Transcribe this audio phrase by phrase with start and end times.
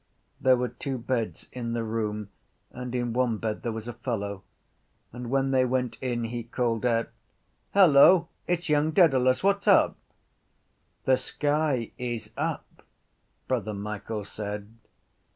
[0.39, 2.29] There were two beds in the room
[2.71, 4.41] and in one bed there was a fellow:
[5.13, 7.09] and when they went in he called out:
[7.75, 8.27] —Hello!
[8.47, 9.43] It’s young Dedalus!
[9.43, 9.97] What’s up?
[11.03, 12.81] —The sky is up,
[13.47, 14.73] Brother Michael said.